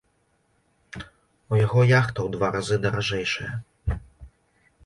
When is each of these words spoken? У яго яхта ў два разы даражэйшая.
У 0.95 1.53
яго 1.59 1.85
яхта 1.99 2.19
ў 2.23 2.27
два 2.39 2.47
разы 2.57 2.75
даражэйшая. 2.87 3.51